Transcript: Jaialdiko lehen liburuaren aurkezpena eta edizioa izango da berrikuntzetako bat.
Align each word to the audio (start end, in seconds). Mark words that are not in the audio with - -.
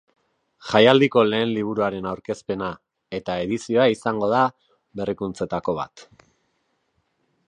Jaialdiko 0.67 1.23
lehen 1.31 1.51
liburuaren 1.57 2.07
aurkezpena 2.11 2.69
eta 3.19 3.35
edizioa 3.43 3.87
izango 3.97 4.31
da 4.35 4.41
berrikuntzetako 5.01 5.77
bat. 5.83 6.07